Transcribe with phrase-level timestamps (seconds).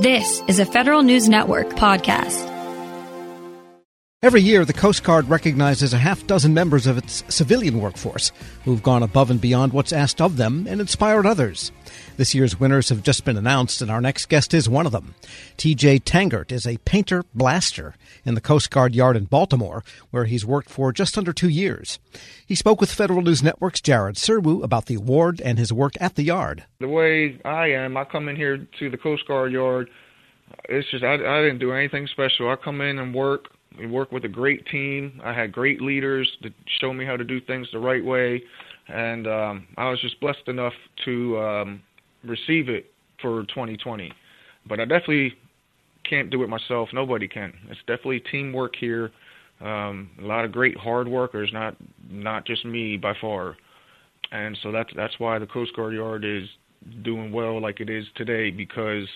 [0.00, 2.52] This is a Federal News Network podcast.
[4.22, 8.30] Every year, the Coast Guard recognizes a half dozen members of its civilian workforce
[8.64, 11.72] who've gone above and beyond what's asked of them and inspired others.
[12.18, 15.14] This year's winners have just been announced, and our next guest is one of them.
[15.56, 17.94] TJ Tangert is a painter blaster
[18.26, 21.98] in the Coast Guard Yard in Baltimore, where he's worked for just under two years.
[22.44, 26.16] He spoke with Federal News Network's Jared Serbu about the award and his work at
[26.16, 26.64] the yard.
[26.80, 29.88] The way I am, I come in here to the Coast Guard Yard.
[30.68, 32.50] It's just I, I didn't do anything special.
[32.50, 33.46] I come in and work.
[33.78, 35.20] We work with a great team.
[35.22, 36.50] I had great leaders to
[36.80, 38.42] show me how to do things the right way,
[38.88, 40.72] and um, I was just blessed enough
[41.04, 41.82] to um,
[42.24, 44.12] receive it for 2020.
[44.66, 45.34] But I definitely
[46.08, 46.88] can't do it myself.
[46.92, 47.52] Nobody can.
[47.68, 49.10] It's definitely teamwork here.
[49.60, 51.76] Um, a lot of great hard workers, not
[52.10, 53.56] not just me by far.
[54.32, 56.48] And so that's that's why the Coast Guard Yard is
[57.02, 59.08] doing well like it is today because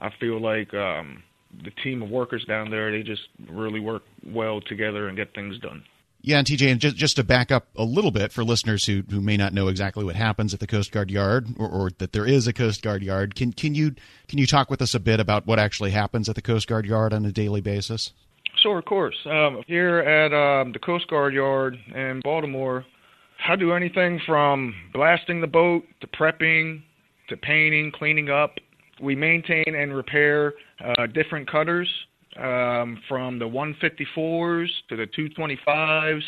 [0.00, 1.22] I feel like um,
[1.64, 5.58] the team of workers down there they just really work well together and get things
[5.60, 5.82] done.
[6.26, 9.04] Yeah, and TJ, and just, just to back up a little bit for listeners who,
[9.08, 12.12] who may not know exactly what happens at the Coast Guard Yard, or, or, that
[12.12, 13.94] there is a Coast Guard Yard, can can you
[14.26, 16.84] can you talk with us a bit about what actually happens at the Coast Guard
[16.84, 18.12] Yard on a daily basis?
[18.60, 19.14] Sure, of course.
[19.24, 22.84] Um, here at um, the Coast Guard Yard in Baltimore,
[23.48, 26.82] I do anything from blasting the boat to prepping
[27.28, 28.56] to painting, cleaning up.
[29.00, 30.54] We maintain and repair
[30.84, 31.88] uh, different cutters
[32.38, 36.22] um, from the 154s to the 225s.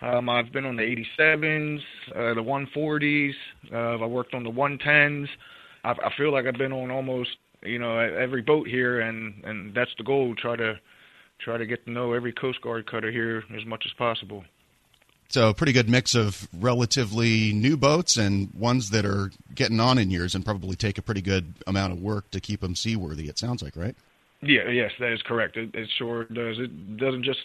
[0.00, 0.82] Um, I've been on the
[1.18, 1.80] 87s,
[2.14, 3.32] uh, the 140s.
[3.72, 5.28] Uh, I worked on the 110s.
[5.84, 7.30] I, I feel like I've been on almost
[7.62, 10.34] you know every boat here, and and that's the goal.
[10.36, 10.78] Try to
[11.40, 14.44] try to get to know every Coast Guard cutter here as much as possible.
[15.30, 19.98] So, a pretty good mix of relatively new boats and ones that are getting on
[19.98, 23.28] in years and probably take a pretty good amount of work to keep them seaworthy,
[23.28, 23.94] it sounds like, right?
[24.40, 25.56] Yeah, yes, that is correct.
[25.56, 26.58] It, it sure does.
[26.58, 27.40] It doesn't just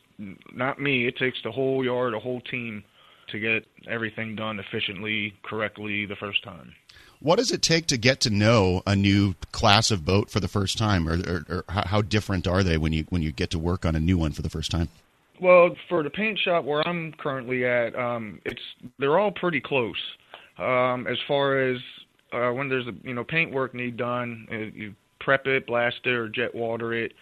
[0.53, 1.07] not me.
[1.07, 2.83] It takes the whole yard, a whole team,
[3.29, 6.73] to get everything done efficiently, correctly the first time.
[7.19, 10.47] What does it take to get to know a new class of boat for the
[10.47, 13.59] first time, or, or, or how different are they when you when you get to
[13.59, 14.89] work on a new one for the first time?
[15.41, 18.61] Well, for the paint shop where I'm currently at, um, it's
[18.99, 19.95] they're all pretty close.
[20.59, 21.77] Um, as far as
[22.33, 24.93] uh, when there's a you know paint work need done, uh, you
[25.23, 27.13] prep it, blast it, or jet water it.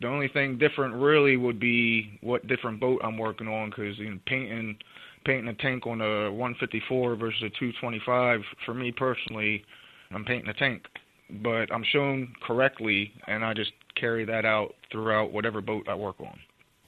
[0.00, 4.10] The only thing different really would be what different boat I'm working on because you
[4.10, 4.76] know, painting
[5.24, 9.64] painting a tank on a 154 versus a 225 for me personally,
[10.10, 10.86] I'm painting a tank,
[11.30, 16.20] but I'm shown correctly, and I just carry that out throughout whatever boat I work
[16.20, 16.38] on.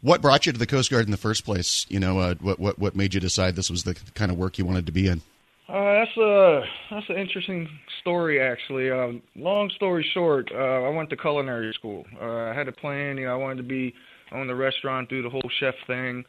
[0.01, 1.87] What brought you to the Coast Guard in the first place?
[1.89, 4.59] You know, uh, what what what made you decide this was the kind of work
[4.59, 5.23] you wanted to be in?
[5.67, 6.61] Uh, that's a
[6.91, 7.67] that's an interesting
[8.01, 8.91] story, actually.
[8.91, 12.05] Um, long story short, uh, I went to culinary school.
[12.21, 13.17] Uh, I had a plan.
[13.17, 13.95] You know, I wanted to be
[14.33, 16.23] own the restaurant, do the whole chef thing.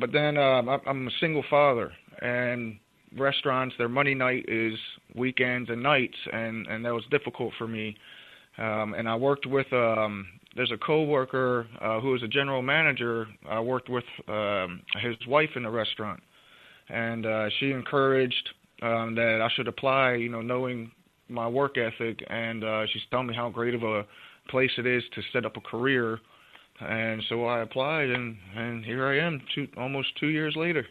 [0.00, 2.76] But then um, I'm a single father, and
[3.16, 4.74] restaurants, their money night is
[5.14, 7.96] weekends and nights, and and that was difficult for me.
[8.58, 13.28] Um, and I worked with um, there's a coworker uh, who was a general manager.
[13.48, 16.20] I worked with um, his wife in the restaurant,
[16.88, 18.50] and uh, she encouraged
[18.84, 20.90] um, that I should apply, you know, knowing
[21.28, 24.04] my work ethic, and uh, she's telling me how great of a
[24.50, 26.20] place it is to set up a career.
[26.80, 30.84] And so I applied, and and here I am, two, almost two years later.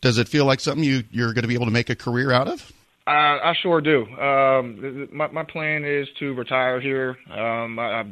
[0.00, 2.32] Does it feel like something you you're going to be able to make a career
[2.32, 2.72] out of?
[3.06, 4.06] Uh, I sure do.
[4.16, 7.18] Um, my my plan is to retire here.
[7.30, 8.04] Um, I, I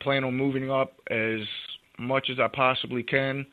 [0.00, 1.40] plan on moving up as
[1.98, 3.46] much as I possibly can.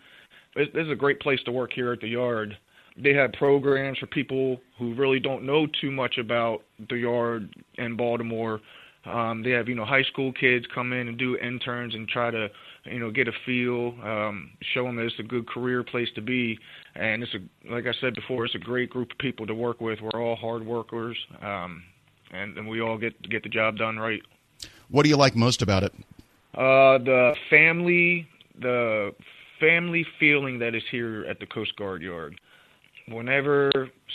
[0.56, 2.58] This is a great place to work here at the yard
[2.98, 7.96] they have programs for people who really don't know too much about the yard in
[7.98, 8.62] Baltimore.
[9.06, 12.32] Um, they have you know high school kids come in and do interns and try
[12.32, 12.50] to
[12.86, 16.22] you know get a feel, um, show them that it's a good career place to
[16.22, 16.58] be.
[16.96, 19.80] And it's a like I said before, it's a great group of people to work
[19.80, 20.00] with.
[20.02, 21.84] We're all hard workers, um,
[22.32, 24.22] and, and we all get get the job done right.
[24.90, 25.94] What do you like most about it?
[26.56, 28.28] Uh, the family,
[28.60, 29.14] the
[29.60, 32.40] family feeling that is here at the Coast Guard Yard
[33.08, 33.72] whenever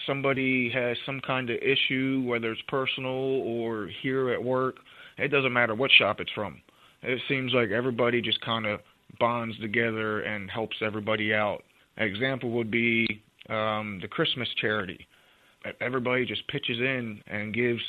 [0.07, 4.77] somebody has some kind of issue, whether it's personal or here at work,
[5.19, 6.61] it doesn't matter what shop it's from.
[7.03, 8.81] It seems like everybody just kind of
[9.19, 11.63] bonds together and helps everybody out.
[11.97, 15.07] An example would be um, the Christmas charity.
[15.81, 17.81] Everybody just pitches in and gives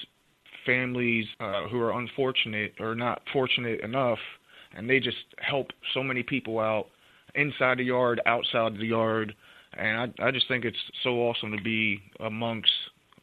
[0.66, 4.20] families uh, who are unfortunate or not fortunate enough,
[4.76, 6.88] and they just help so many people out
[7.36, 9.34] inside the yard, outside the yard
[9.78, 12.72] and I I just think it's so awesome to be amongst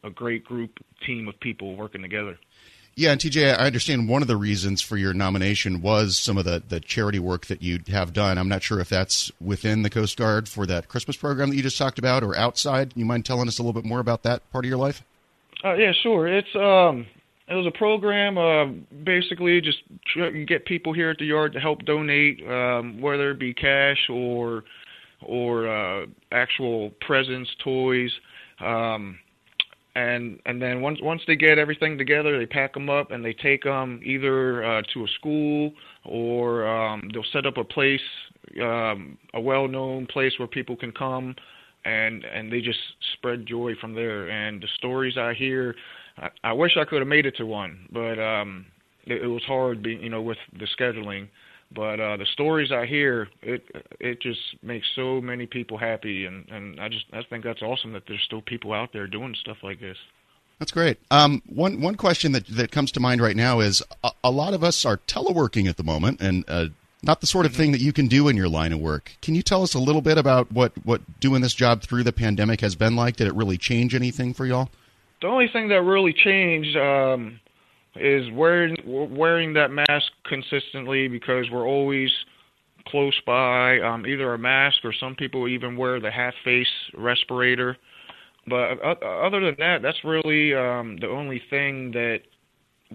[0.03, 2.37] a great group team of people working together.
[2.95, 6.43] Yeah, and TJ, I understand one of the reasons for your nomination was some of
[6.43, 8.37] the, the charity work that you have done.
[8.37, 11.61] I'm not sure if that's within the Coast Guard for that Christmas program that you
[11.61, 12.91] just talked about or outside.
[12.97, 15.01] You mind telling us a little bit more about that part of your life?
[15.63, 16.27] Uh, yeah, sure.
[16.27, 17.05] It's um,
[17.47, 18.65] it was a program, uh,
[19.03, 19.79] basically just
[20.15, 24.09] to get people here at the yard to help donate, um, whether it be cash
[24.09, 24.65] or
[25.25, 28.11] or uh, actual presents, toys.
[28.59, 29.17] Um,
[29.95, 33.33] and and then once once they get everything together, they pack them up and they
[33.33, 35.71] take them either uh, to a school
[36.05, 38.01] or um, they'll set up a place,
[38.61, 41.35] um, a well-known place where people can come,
[41.85, 42.79] and and they just
[43.13, 44.29] spread joy from there.
[44.29, 45.75] And the stories I hear,
[46.17, 48.65] I, I wish I could have made it to one, but um,
[49.05, 51.27] it, it was hard, being you know, with the scheduling.
[51.71, 53.63] But uh, the stories I hear, it
[53.99, 57.93] it just makes so many people happy, and and I just I think that's awesome
[57.93, 59.97] that there's still people out there doing stuff like this.
[60.57, 60.97] That's great.
[61.11, 64.53] Um, one one question that that comes to mind right now is a, a lot
[64.53, 66.67] of us are teleworking at the moment, and uh,
[67.01, 69.13] not the sort of thing that you can do in your line of work.
[69.21, 72.11] Can you tell us a little bit about what what doing this job through the
[72.11, 73.15] pandemic has been like?
[73.15, 74.69] Did it really change anything for y'all?
[75.21, 77.39] The only thing that really changed um,
[77.95, 82.11] is wearing wearing that mask consistently because we're always
[82.87, 87.77] close by, um, either a mask or some people even wear the half face respirator.
[88.47, 92.21] But other than that, that's really um, the only thing that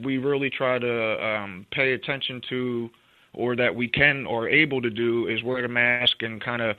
[0.02, 2.90] we really try to um, pay attention to,
[3.34, 6.76] or that we can or able to do, is wear the mask and kind of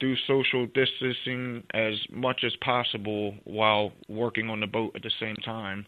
[0.00, 5.36] do social distancing as much as possible while working on the boat at the same
[5.44, 5.86] time.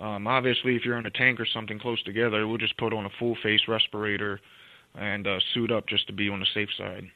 [0.00, 3.04] Um, obviously, if you're in a tank or something close together, we'll just put on
[3.04, 4.40] a full face respirator
[4.94, 7.10] and uh, suit up just to be on the safe side.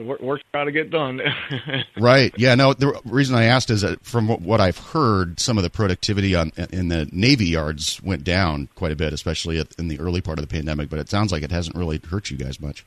[0.00, 1.20] Work, work's got to get done.
[2.00, 2.34] right.
[2.36, 2.56] Yeah.
[2.56, 2.72] No.
[2.72, 6.50] The reason I asked is that from what I've heard, some of the productivity on
[6.72, 10.48] in the Navy yards went down quite a bit, especially in the early part of
[10.48, 10.90] the pandemic.
[10.90, 12.84] But it sounds like it hasn't really hurt you guys much.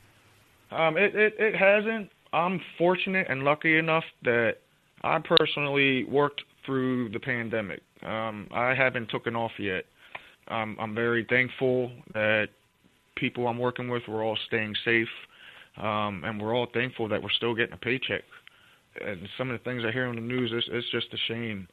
[0.70, 2.10] Um, it, it it hasn't.
[2.34, 4.58] I'm fortunate and lucky enough that
[5.02, 7.80] I personally worked through the pandemic.
[8.04, 9.84] Um, I haven't taken off yet.
[10.48, 12.48] Um, I'm very thankful that
[13.16, 15.08] people I'm working with were all staying safe,
[15.78, 18.22] um, and we're all thankful that we're still getting a paycheck.
[19.02, 21.66] And some of the things I hear on the news, it's, it's just a shame.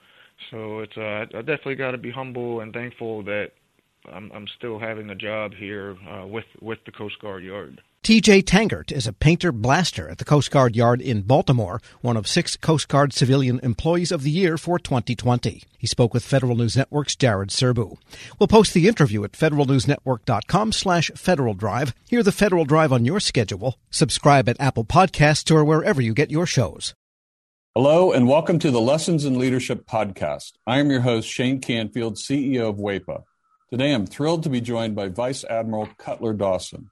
[0.49, 3.51] So it's uh, I definitely got to be humble and thankful that
[4.13, 7.81] I'm, I'm still having a job here uh, with with the Coast Guard Yard.
[8.05, 12.27] TJ Tangert is a painter blaster at the Coast Guard Yard in Baltimore, one of
[12.27, 15.63] six Coast Guard Civilian Employees of the Year for 2020.
[15.75, 17.97] He spoke with Federal News Network's Jared Serbu.
[18.37, 21.95] We'll post the interview at federalnewsnetwork.com slash Federal Drive.
[22.07, 23.79] Hear the Federal Drive on your schedule.
[23.89, 26.93] Subscribe at Apple Podcasts or wherever you get your shows.
[27.73, 30.51] Hello and welcome to the Lessons in Leadership podcast.
[30.67, 33.23] I am your host, Shane Canfield, CEO of WAEPA.
[33.71, 36.91] Today I'm thrilled to be joined by Vice Admiral Cutler Dawson.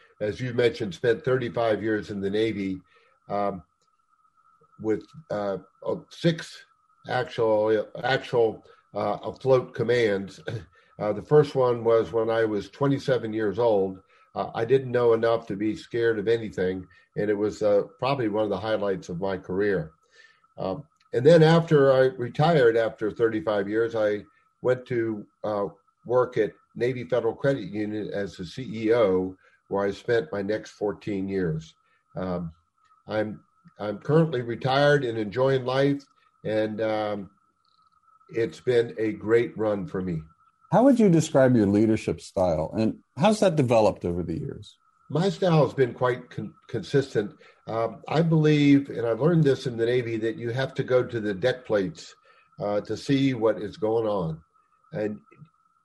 [0.21, 2.79] as you mentioned, spent 35 years in the Navy
[3.27, 3.63] um,
[4.79, 5.57] with uh,
[6.09, 6.65] six
[7.09, 8.63] actual actual
[8.95, 10.39] uh, afloat commands.
[10.99, 13.97] Uh, the first one was when I was 27 years old.
[14.35, 16.85] Uh, I didn't know enough to be scared of anything,
[17.17, 19.93] and it was uh, probably one of the highlights of my career.
[20.59, 24.25] Um, and then after I retired after 35 years, I
[24.61, 25.65] went to uh,
[26.05, 29.35] work at Navy Federal Credit Union as the CEO,
[29.71, 31.73] where I spent my next 14 years.
[32.15, 32.51] Um,
[33.07, 33.39] I'm
[33.79, 36.03] I'm currently retired and enjoying life,
[36.43, 37.29] and um,
[38.29, 40.21] it's been a great run for me.
[40.71, 44.77] How would you describe your leadership style, and how's that developed over the years?
[45.11, 47.33] my style has been quite con- consistent.
[47.67, 51.03] Um, I believe, and I've learned this in the Navy, that you have to go
[51.03, 52.15] to the deck plates
[52.61, 54.39] uh, to see what is going on.
[54.93, 55.19] And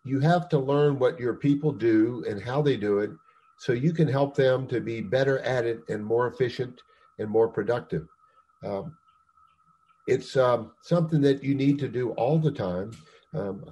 [0.04, 3.10] you have to learn what your people do and how they do it
[3.58, 6.80] so you can help them to be better at it and more efficient
[7.18, 8.06] and more productive.
[8.64, 8.96] Um,
[10.06, 12.92] it's um, something that you need to do all the time.
[13.34, 13.64] Um,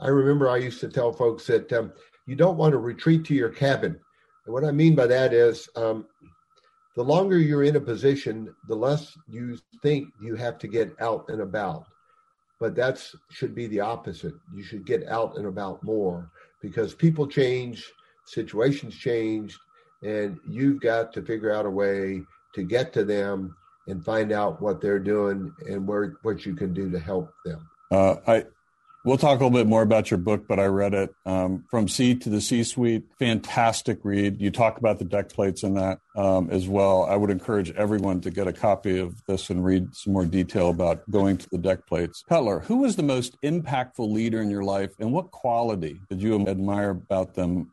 [0.00, 1.92] I remember I used to tell folks that um,
[2.26, 3.98] you don't want to retreat to your cabin.
[4.44, 6.06] And what I mean by that is um,
[6.94, 11.26] the longer you're in a position, the less you think you have to get out
[11.28, 11.86] and about.
[12.60, 14.34] But that should be the opposite.
[14.52, 16.30] You should get out and about more
[16.60, 17.92] because people change,
[18.28, 19.58] situations changed,
[20.02, 22.22] and you've got to figure out a way
[22.54, 23.56] to get to them
[23.86, 27.68] and find out what they're doing and where what you can do to help them.
[27.90, 28.44] Uh, I
[29.08, 31.88] We'll talk a little bit more about your book, but I read it um, from
[31.88, 33.04] Sea to the C suite.
[33.18, 34.38] Fantastic read.
[34.38, 37.04] You talk about the deck plates in that um, as well.
[37.04, 40.68] I would encourage everyone to get a copy of this and read some more detail
[40.68, 42.24] about going to the deck plates.
[42.28, 46.46] Cutler, who was the most impactful leader in your life and what quality did you
[46.46, 47.72] admire about them?